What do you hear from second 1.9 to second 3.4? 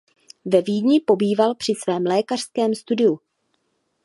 lékařském studiu.